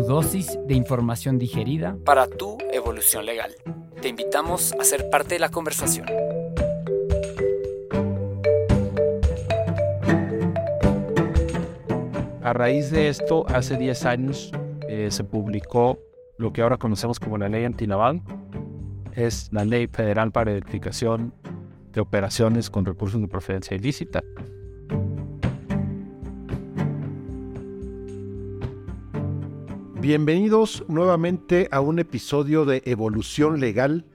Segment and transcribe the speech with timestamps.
[0.00, 3.54] Tu dosis de información digerida para tu evolución legal.
[4.00, 6.06] Te invitamos a ser parte de la conversación.
[12.42, 14.52] A raíz de esto, hace 10 años
[14.88, 15.98] eh, se publicó
[16.38, 18.22] lo que ahora conocemos como la ley antinaval.
[19.12, 21.34] Es la ley federal para identificación
[21.92, 24.22] de operaciones con recursos de procedencia ilícita.
[30.00, 34.06] Bienvenidos nuevamente a un episodio de Evolución Legal,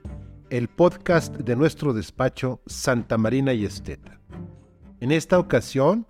[0.50, 4.18] el podcast de nuestro despacho Santa Marina y Esteta.
[4.98, 6.04] En esta ocasión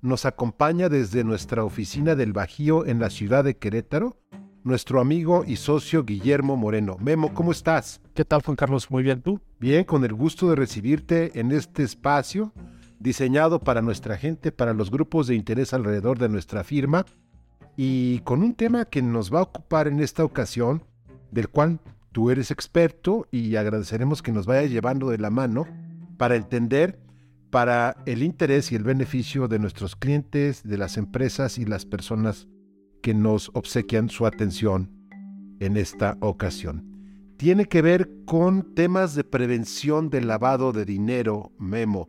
[0.00, 4.16] nos acompaña desde nuestra oficina del Bajío en la ciudad de Querétaro
[4.64, 6.96] nuestro amigo y socio Guillermo Moreno.
[6.98, 8.00] Memo, ¿cómo estás?
[8.14, 8.90] ¿Qué tal Juan Carlos?
[8.90, 9.40] Muy bien, ¿tú?
[9.60, 12.54] Bien, con el gusto de recibirte en este espacio
[12.98, 17.04] diseñado para nuestra gente, para los grupos de interés alrededor de nuestra firma
[17.80, 20.82] y con un tema que nos va a ocupar en esta ocasión,
[21.30, 21.78] del cual
[22.10, 25.64] tú eres experto y agradeceremos que nos vaya llevando de la mano
[26.16, 26.98] para entender
[27.50, 32.48] para el interés y el beneficio de nuestros clientes, de las empresas y las personas
[33.00, 34.90] que nos obsequian su atención
[35.60, 36.84] en esta ocasión.
[37.36, 42.08] Tiene que ver con temas de prevención del lavado de dinero, Memo.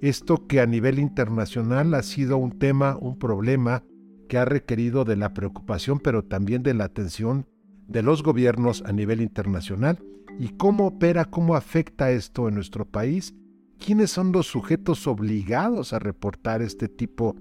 [0.00, 3.84] Esto que a nivel internacional ha sido un tema, un problema
[4.28, 7.46] que ha requerido de la preocupación, pero también de la atención
[7.88, 9.98] de los gobiernos a nivel internacional
[10.38, 13.34] y cómo opera, cómo afecta esto en nuestro país,
[13.78, 17.36] quiénes son los sujetos obligados a reportar este tipo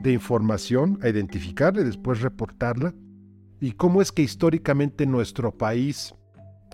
[0.00, 2.94] de información, a identificarla y después reportarla,
[3.60, 6.14] y cómo es que históricamente nuestro país,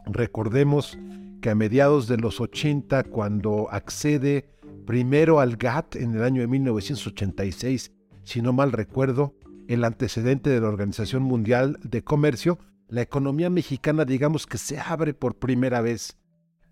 [0.06, 0.98] recordemos
[1.40, 4.48] que a mediados de los 80, cuando accede
[4.86, 7.92] primero al GATT en el año de 1986,
[8.24, 9.34] si no mal recuerdo,
[9.74, 12.58] el antecedente de la Organización Mundial de Comercio,
[12.88, 16.18] la economía mexicana digamos que se abre por primera vez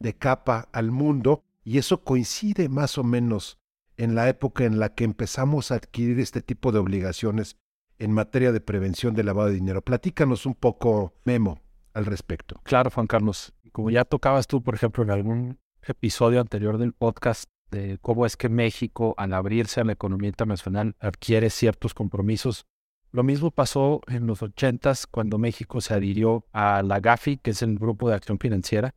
[0.00, 3.60] de capa al mundo y eso coincide más o menos
[3.96, 7.56] en la época en la que empezamos a adquirir este tipo de obligaciones
[8.00, 9.80] en materia de prevención de lavado de dinero.
[9.82, 11.60] Platícanos un poco, Memo,
[11.94, 12.60] al respecto.
[12.64, 13.52] Claro, Juan Carlos.
[13.70, 18.36] Como ya tocabas tú, por ejemplo, en algún episodio anterior del podcast de cómo es
[18.36, 22.66] que México, al abrirse a la economía internacional, adquiere ciertos compromisos
[23.10, 27.62] lo mismo pasó en los 80 cuando México se adhirió a la GAFI, que es
[27.62, 28.94] el Grupo de Acción Financiera,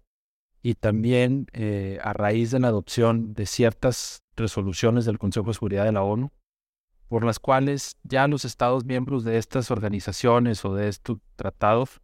[0.61, 5.85] y también eh, a raíz de la adopción de ciertas resoluciones del Consejo de Seguridad
[5.85, 6.31] de la ONU,
[7.07, 12.01] por las cuales ya los Estados miembros de estas organizaciones o de estos tratados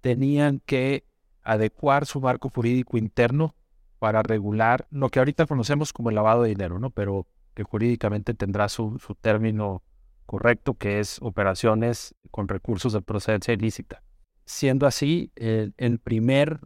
[0.00, 1.04] tenían que
[1.42, 3.54] adecuar su marco jurídico interno
[3.98, 6.90] para regular lo que ahorita conocemos como el lavado de dinero, ¿no?
[6.90, 9.82] Pero que jurídicamente tendrá su término
[10.26, 14.02] correcto, que es operaciones con recursos de procedencia ilícita.
[14.44, 16.60] Siendo así, el, primer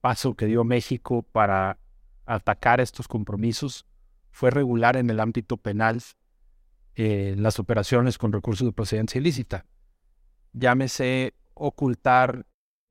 [0.00, 1.78] paso que dio México para
[2.26, 3.86] atacar estos compromisos
[4.30, 6.02] fue regular en el ámbito penal
[6.94, 9.64] eh, las operaciones con recursos de procedencia ilícita.
[10.52, 12.46] Llámese ocultar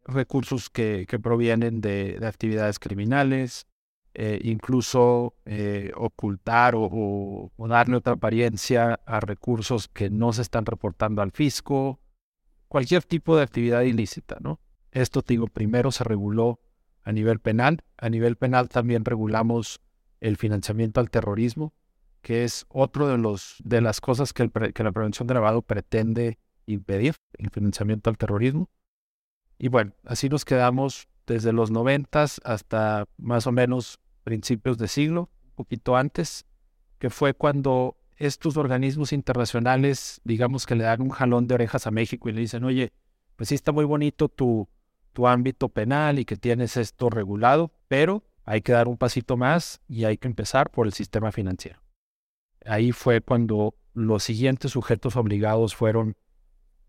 [0.06, 3.68] recursos que, provienen de, actividades criminales,
[4.14, 11.22] eh, incluso eh, ocultar o, darle otra apariencia a recursos que no se están reportando
[11.22, 12.02] al fisco,
[12.68, 14.60] cualquier tipo de actividad ilícita, ¿no?
[14.92, 16.60] Esto, te digo, primero se reguló
[17.04, 17.84] a nivel penal.
[17.98, 19.82] A nivel penal también regulamos
[20.20, 21.74] el financiamiento al terrorismo,
[22.22, 26.38] que es otro de, los, de las cosas que, que la prevención de lavado pretende
[26.66, 28.70] impedir, el financiamiento al terrorismo.
[29.58, 35.30] Y bueno, así nos quedamos desde los noventas hasta más o menos principios de siglo,
[35.46, 36.46] un poquito antes,
[37.00, 41.92] que fue cuando estos organismos internacionales, digamos que le dan un jalón de orejas a
[41.92, 42.92] México y le dicen, oye,
[43.36, 44.68] pues sí está muy bonito tu,
[45.14, 49.82] tu ámbito penal y que tienes esto regulado, pero hay que dar un pasito más
[49.88, 51.82] y hay que empezar por el sistema financiero.
[52.66, 56.16] Ahí fue cuando los siguientes sujetos obligados fueron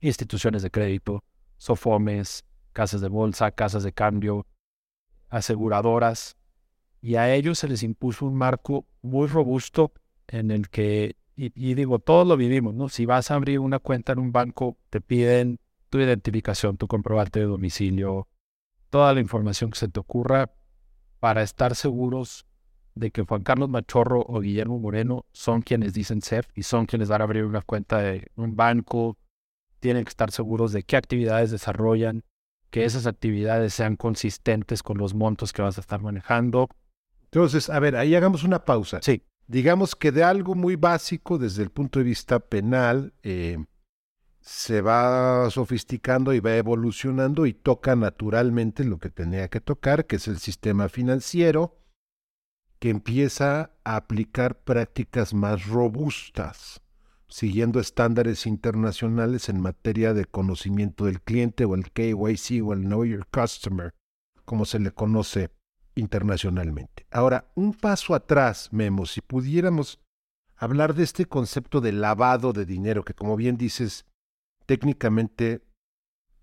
[0.01, 1.25] instituciones de crédito,
[1.57, 4.47] sofomes, casas de bolsa, casas de cambio,
[5.29, 6.37] aseguradoras,
[7.01, 9.93] y a ellos se les impuso un marco muy robusto
[10.29, 12.89] en el que, y, digo, todos lo vivimos, ¿no?
[12.89, 15.59] Si vas a abrir una cuenta en un banco, te piden
[15.91, 18.29] tu identificación, tu comprobante de domicilio,
[18.89, 20.53] toda la información que se te ocurra
[21.19, 22.47] para estar seguros
[22.95, 27.09] de que Juan Carlos Machorro o Guillermo Moreno son quienes dicen ser y son quienes
[27.09, 29.17] van a abrir una cuenta de un banco.
[29.81, 32.23] Tienen que estar seguros de qué actividades desarrollan,
[32.73, 36.71] que esas actividades sean consistentes con los montos que vas a estar manejando.
[37.25, 39.01] Entonces, a ver, ahí hagamos una pausa.
[39.03, 39.23] Sí.
[39.47, 43.59] Digamos que de algo muy básico desde el punto de vista penal, eh,
[44.41, 50.17] se va sofisticando y va evolucionando y toca naturalmente lo que tenía que tocar, que
[50.17, 51.77] es el sistema financiero,
[52.79, 56.81] que empieza a aplicar prácticas más robustas,
[57.33, 63.07] siguiendo estándares internacionales en materia de conocimiento del cliente o el KYC o el Know
[63.07, 63.95] Your Customer,
[64.45, 65.51] como se le conoce
[65.95, 67.07] internacionalmente.
[67.11, 69.99] Ahora, un paso atrás, Memo, si pudiéramos
[70.57, 74.05] hablar de este concepto de lavado de dinero, que como bien dices,
[74.67, 75.63] técnicamente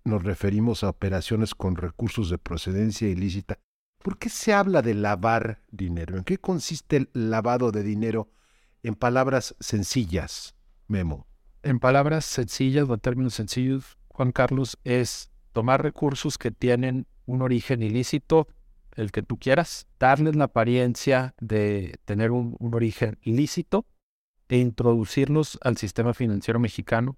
[0.02, 3.60] nos referimos a operaciones con recursos de procedencia ilícita.
[4.02, 6.16] ¿Por qué se habla de lavar dinero?
[6.16, 8.28] ¿En qué consiste el lavado de dinero
[8.82, 10.56] en palabras sencillas,
[10.90, 11.26] Memo?
[11.62, 17.42] En palabras sencillas o en términos sencillos, Juan Carlos, es tomar recursos que tienen un
[17.42, 18.48] origen ilícito,
[18.96, 23.86] el que tú quieras, darles la apariencia de tener un, un origen ilícito
[24.48, 27.16] e introducirlos al sistema financiero mexicano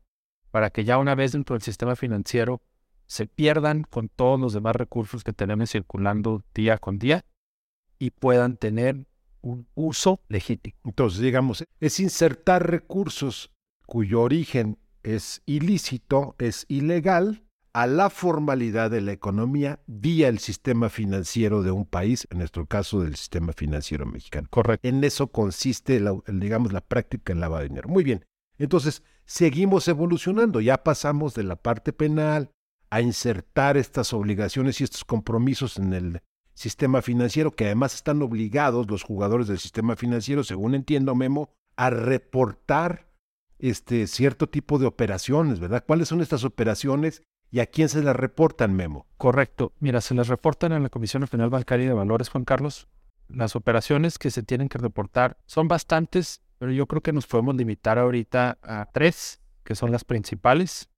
[0.51, 2.61] para que ya una vez dentro del sistema financiero
[3.07, 7.25] se pierdan con todos los demás recursos que tenemos circulando día con día
[7.99, 9.07] y puedan tener
[9.43, 10.77] un uso legítimo.
[10.85, 13.52] Entonces, digamos, es insertar recursos
[13.93, 17.45] cuyo origen es ilícito, es ilegal,
[17.75, 22.65] a la formalidad de la economía vía el sistema financiero de un país, en nuestro
[22.65, 24.49] caso del sistema financiero mexicano.
[24.51, 24.89] Correcto.
[24.89, 27.91] En eso consiste, la, digamos, la práctica del lavado de dinero.
[27.91, 28.25] Muy bien.
[28.57, 30.63] Entonces, seguimos evolucionando.
[30.63, 32.51] Ya pasamos de la parte penal
[32.89, 36.23] a insertar estas obligaciones y estos compromisos en el
[36.55, 41.91] sistema financiero, que además están obligados los jugadores del sistema financiero, según entiendo, Memo, a
[41.91, 43.12] reportar
[43.71, 45.85] este cierto tipo de operaciones, ¿verdad?
[45.87, 49.07] ¿Cuáles son estas operaciones y a quién se las reportan, Memo?
[49.17, 49.73] Correcto.
[49.79, 52.89] Mira, se las reportan en la Comisión Nacional Bancaria de Valores, Juan Carlos.
[53.29, 57.57] Las operaciones que se tienen que reportar son bastantes pero yo creo que nos podemos
[57.57, 60.89] limitar ahorita a tres, que son las principales.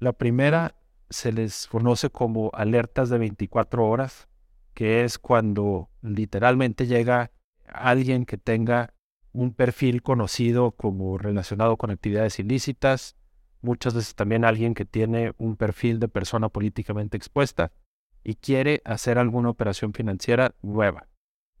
[0.00, 0.74] La primera
[1.08, 4.26] se les conoce como alertas de 24 horas,
[4.74, 7.30] que es cuando literalmente llega
[7.64, 8.92] alguien que tenga
[9.38, 13.14] un perfil conocido como relacionado con actividades ilícitas,
[13.62, 17.70] muchas veces también alguien que tiene un perfil de persona políticamente expuesta
[18.24, 21.06] y quiere hacer alguna operación financiera nueva.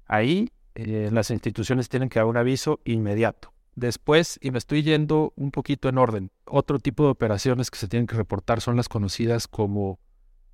[0.06, 3.54] Ahí eh, las instituciones tienen que dar un aviso inmediato.
[3.76, 7.86] Después, y me estoy yendo un poquito en orden, otro tipo de operaciones que se
[7.86, 10.00] tienen que reportar son las conocidas como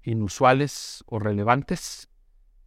[0.03, 2.11] inusuales o relevantes.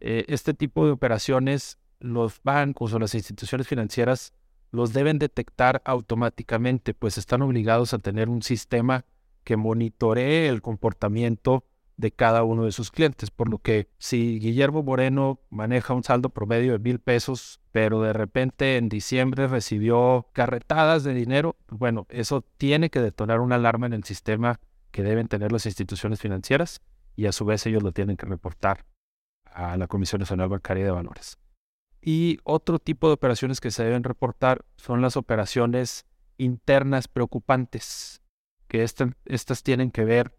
[0.00, 4.32] Eh, este tipo de operaciones los bancos o las instituciones financieras
[4.70, 9.04] los deben detectar automáticamente, pues están obligados a tener un sistema
[9.44, 11.64] que monitoree el comportamiento
[11.96, 13.30] de cada uno de sus clientes.
[13.30, 18.12] Por lo que si Guillermo Moreno maneja un saldo promedio de mil pesos, pero de
[18.12, 23.94] repente en diciembre recibió carretadas de dinero, bueno, eso tiene que detonar una alarma en
[23.94, 26.80] el sistema que deben tener las instituciones financieras
[27.16, 28.84] y a su vez ellos lo tienen que reportar
[29.44, 31.36] a la Comisión Nacional Bancaria de Valores.
[32.10, 36.06] Y otro tipo de operaciones que se deben reportar son las operaciones
[36.38, 38.22] internas preocupantes,
[38.66, 40.34] que estas tienen que ver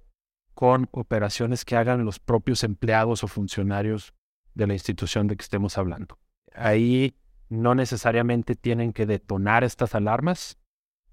[0.55, 4.15] con operaciones que hagan los propios empleados o funcionarios
[4.55, 6.17] de la institución de que estemos hablando.
[6.55, 7.15] Ahí
[7.49, 10.57] no necesariamente tienen que detonar estas alarmas,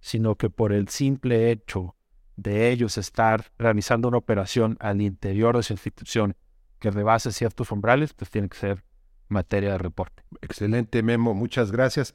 [0.01, 1.97] sino que por el simple hecho
[2.37, 6.35] de ellos estar realizando una operación al interior de esa institución
[6.79, 8.86] que rebase ciertos umbrales, pues tiene que ser
[9.29, 10.23] materia de reporte.
[10.43, 12.15] Excelente, Memo, muchas gracias.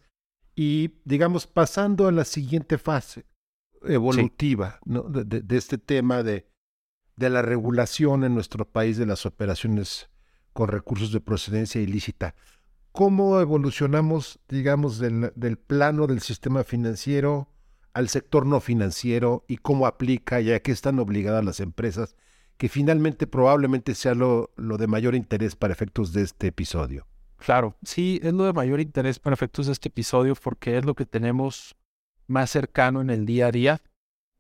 [0.56, 3.26] Y digamos, pasando a la siguiente fase
[3.84, 6.52] evolutiva de, este tema de
[7.22, 10.10] de la regulación en nuestro país de las operaciones
[10.54, 12.36] con recursos de procedencia ilícita.
[12.92, 17.48] ¿Cómo evolucionamos, digamos, del, del, plano del sistema financiero
[17.94, 22.16] al sector no financiero y cómo aplica, ya que están obligadas las empresas,
[22.62, 27.08] que finalmente probablemente sea lo, lo de mayor interés para efectos de este episodio?
[27.38, 30.94] Claro, sí, es lo de mayor interés para efectos de este episodio porque es lo
[30.94, 31.76] que tenemos
[32.28, 33.82] más cercano en el día a día.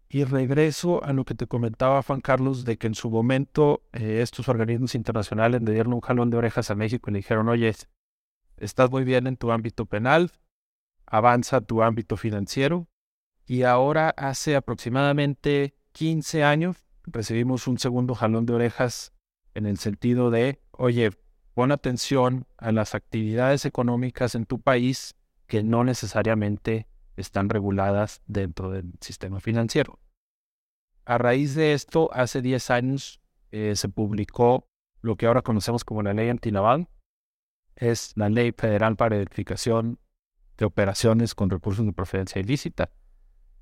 [0.07, 4.19] Y regreso a lo que te comentaba Juan Carlos, de que en su momento eh,
[4.21, 7.73] estos organismos internacionales le dieron un jalón de orejas a México y le dijeron, oye,
[8.57, 10.31] estás muy bien en tu ámbito penal,
[11.07, 12.87] avanza tu ámbito financiero.
[13.47, 19.13] Y ahora hace aproximadamente 15 años recibimos un segundo jalón de orejas
[19.53, 21.11] en el sentido de, oye,
[21.53, 25.15] pon atención a las actividades económicas en tu país
[25.47, 29.99] que no necesariamente están reguladas dentro del sistema financiero.
[31.05, 34.67] A raíz de esto, hace 10 años eh, se publicó
[35.01, 36.87] lo que ahora conocemos como la ley antinaval.
[37.75, 39.99] Es la ley federal para identificación
[40.57, 42.91] de operaciones con recursos de procedencia ilícita.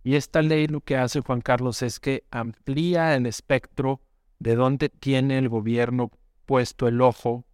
[0.04, 4.02] Y esta ley lo que hace, Juan Carlos, es que amplía el espectro
[4.40, 6.12] de dónde tiene el gobierno
[6.46, 7.46] puesto el ojo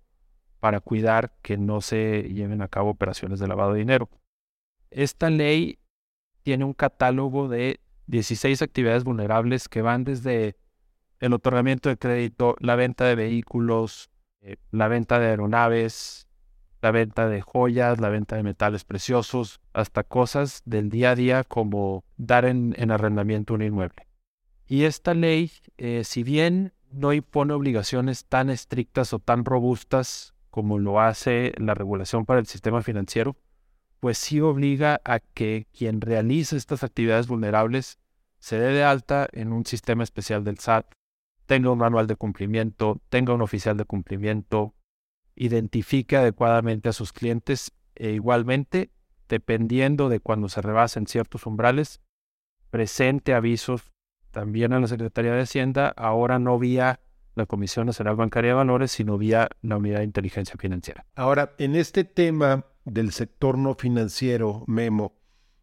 [0.60, 4.10] para cuidar que no se lleven a cabo operaciones de lavado de dinero.
[4.92, 5.80] Esta ley
[6.44, 10.56] tiene un catálogo de 16 actividades vulnerables que van desde
[11.20, 14.10] el otorgamiento de crédito, la venta de vehículos,
[14.42, 16.25] eh, la venta de aeronaves,
[16.86, 21.44] la venta de joyas, la venta de metales preciosos, hasta cosas del día a día
[21.44, 24.08] como dar en, arrendamiento un inmueble.
[24.68, 30.78] Y esta ley, eh, si bien no impone obligaciones tan estrictas o tan robustas como
[30.78, 33.36] lo hace la regulación para el sistema financiero,
[34.00, 37.98] pues sí obliga a que quien realice estas actividades vulnerables
[38.38, 40.86] se dé de alta en un sistema especial del SAT,
[41.48, 44.75] tenga un manual de cumplimiento, tenga un oficial de cumplimiento,
[45.36, 48.92] identifique adecuadamente a sus clientes e igualmente,
[49.30, 52.02] dependiendo de cuando se rebasen ciertos umbrales,
[52.70, 53.92] presente avisos
[54.32, 57.00] también a la Secretaría de Hacienda, ahora no vía
[57.36, 61.06] la Comisión Nacional Bancaria de Valores, sino vía la Unidad de Inteligencia Financiera.
[61.16, 65.14] Ahora, en este tema del sector no financiero, Memo,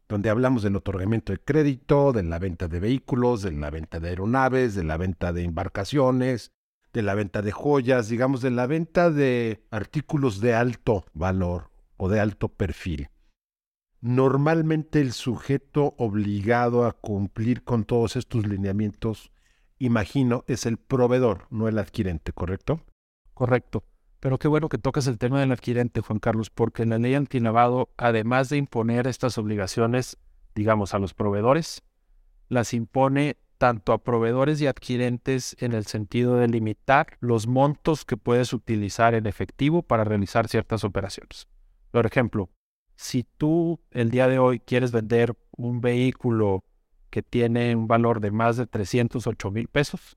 [0.08, 4.10] donde hablamos del otorgamiento de crédito, de la venta de vehículos, de la venta de
[4.10, 6.52] aeronaves, de la venta de embarcaciones,
[6.92, 12.08] de la venta de joyas, digamos, de la venta de artículos de alto valor o
[12.08, 13.08] de alto perfil.
[14.00, 19.32] Normalmente el sujeto obligado a cumplir con todos estos lineamientos,
[19.78, 22.80] imagino, es el proveedor, no el adquirente, ¿correcto?
[23.32, 23.84] Correcto.
[24.18, 27.90] Pero qué bueno que tocas el tema del adquirente, Juan Carlos, porque la ley antinavado,
[27.96, 30.18] además de imponer estas obligaciones,
[30.54, 31.82] digamos, a los proveedores,
[32.48, 38.16] las impone tanto a proveedores y adquirentes en el sentido de limitar los montos que
[38.16, 41.46] puedes utilizar en efectivo para realizar ciertas operaciones.
[41.92, 42.50] Por ejemplo,
[42.96, 46.64] si tú el día de hoy quieres vender un vehículo
[47.08, 50.16] que tiene un valor de más de 308 mil pesos,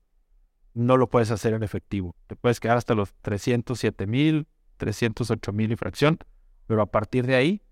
[0.74, 2.16] no lo puedes hacer en efectivo.
[2.26, 4.48] Te puedes quedar hasta los 307 mil,
[4.78, 6.18] 308 mil y fracción,
[6.66, 7.62] pero a partir de ahí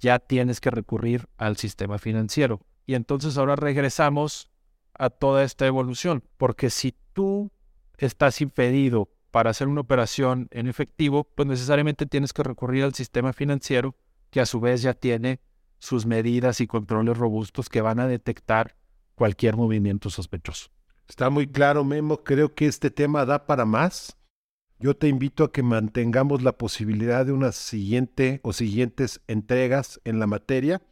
[0.00, 2.62] ya tienes que recurrir al sistema financiero.
[2.86, 4.50] Y entonces ahora regresamos
[4.98, 7.50] a toda esta evolución, porque si tú
[7.96, 13.32] estás impedido para hacer una operación en efectivo, pues necesariamente tienes que recurrir al sistema
[13.32, 13.94] financiero,
[14.30, 15.40] que a su vez ya tiene
[15.78, 18.76] sus medidas y controles robustos que van a detectar
[19.14, 20.70] cualquier movimiento sospechoso.
[21.08, 22.22] Está muy claro, Memo.
[22.22, 24.16] Creo que este tema da para más.
[24.78, 30.20] Yo te invito a que mantengamos la posibilidad de una siguiente o siguientes entregas en
[30.20, 30.82] la materia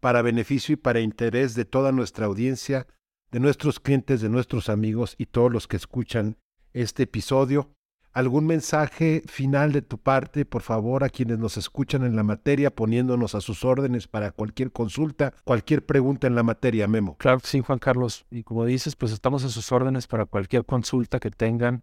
[0.00, 2.86] para beneficio y para interés de toda nuestra audiencia,
[3.34, 6.36] de nuestros clientes, de nuestros amigos y todos los que escuchan
[6.72, 7.68] este episodio.
[8.12, 12.72] ¿Algún mensaje final de tu parte, por favor, a quienes nos escuchan en la materia,
[12.72, 17.16] poniéndonos a sus órdenes para cualquier consulta, cualquier pregunta en la materia, Memo?
[17.16, 18.24] Claro sí, Juan Carlos.
[18.30, 21.82] Y como dices, pues estamos a sus órdenes para cualquier consulta que tengan,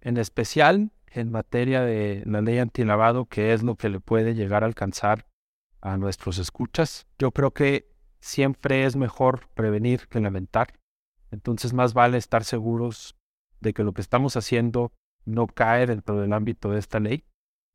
[0.00, 4.62] en especial en materia de la ley antilavado, que es lo que le puede llegar
[4.62, 5.26] a alcanzar
[5.82, 7.06] a nuestros escuchas.
[7.18, 7.89] Yo creo que
[8.20, 10.74] siempre es mejor prevenir que lamentar.
[11.30, 13.16] Entonces más vale estar seguros
[13.60, 14.92] de que lo que estamos haciendo
[15.24, 17.24] no cae dentro del ámbito de esta ley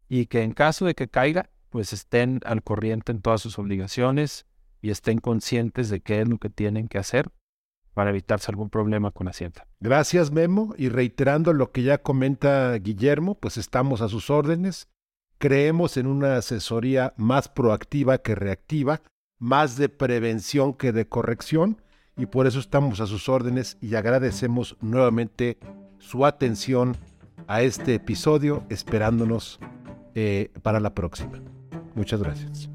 [0.07, 4.45] y que en caso de que caiga, pues estén al corriente en todas sus obligaciones
[4.81, 7.31] y estén conscientes de qué es lo que tienen que hacer
[7.93, 9.67] para evitarse algún problema con Hacienda.
[9.79, 10.75] Gracias, Memo.
[10.77, 14.89] Y reiterando lo que ya comenta Guillermo, pues estamos a sus órdenes.
[15.37, 19.01] Creemos en una asesoría más proactiva que reactiva,
[19.45, 21.79] más de prevención que de corrección,
[22.17, 25.59] y por eso estamos a sus órdenes y agradecemos nuevamente
[25.99, 26.97] su atención
[27.45, 29.59] a este episodio esperándonos
[30.15, 31.39] eh, para la próxima.
[31.93, 32.69] Muchas gracias.